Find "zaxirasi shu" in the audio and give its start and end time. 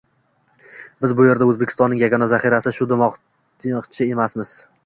2.33-2.91